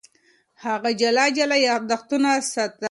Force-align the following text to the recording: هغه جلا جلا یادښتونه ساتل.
هغه 0.65 0.89
جلا 1.01 1.25
جلا 1.37 1.57
یادښتونه 1.69 2.29
ساتل. 2.53 2.79